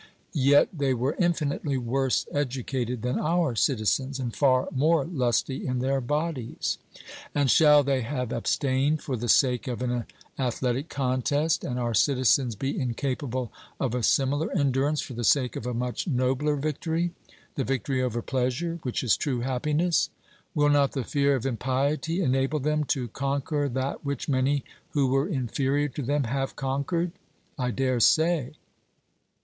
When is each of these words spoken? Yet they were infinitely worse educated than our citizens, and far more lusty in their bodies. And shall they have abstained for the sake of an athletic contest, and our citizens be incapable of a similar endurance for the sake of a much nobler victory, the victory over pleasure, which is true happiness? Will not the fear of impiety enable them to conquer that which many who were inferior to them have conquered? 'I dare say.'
Yet 0.33 0.69
they 0.73 0.95
were 0.95 1.15
infinitely 1.19 1.77
worse 1.77 2.25
educated 2.31 3.03
than 3.03 3.19
our 3.19 3.55
citizens, 3.55 4.17
and 4.19 4.35
far 4.35 4.67
more 4.73 5.05
lusty 5.05 5.67
in 5.67 5.77
their 5.77 6.01
bodies. 6.01 6.79
And 7.35 7.51
shall 7.51 7.83
they 7.83 8.01
have 8.01 8.31
abstained 8.33 9.03
for 9.03 9.15
the 9.15 9.29
sake 9.29 9.67
of 9.67 9.79
an 9.83 10.05
athletic 10.39 10.89
contest, 10.89 11.63
and 11.63 11.77
our 11.77 11.93
citizens 11.93 12.55
be 12.55 12.79
incapable 12.81 13.51
of 13.79 13.93
a 13.93 14.01
similar 14.01 14.51
endurance 14.53 15.01
for 15.01 15.13
the 15.13 15.23
sake 15.23 15.55
of 15.55 15.67
a 15.67 15.73
much 15.75 16.07
nobler 16.07 16.55
victory, 16.55 17.11
the 17.53 17.63
victory 17.63 18.01
over 18.01 18.23
pleasure, 18.23 18.79
which 18.81 19.03
is 19.03 19.15
true 19.15 19.41
happiness? 19.41 20.09
Will 20.55 20.69
not 20.69 20.93
the 20.93 21.03
fear 21.03 21.35
of 21.35 21.45
impiety 21.45 22.23
enable 22.23 22.57
them 22.57 22.85
to 22.85 23.07
conquer 23.09 23.69
that 23.69 24.03
which 24.03 24.27
many 24.27 24.63
who 24.93 25.05
were 25.09 25.27
inferior 25.29 25.89
to 25.89 26.01
them 26.01 26.23
have 26.23 26.55
conquered? 26.55 27.11
'I 27.59 27.69
dare 27.69 27.99
say.' 27.99 28.53